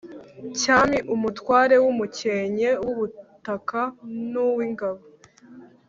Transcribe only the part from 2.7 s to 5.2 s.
uwubutaka nuw’ingabo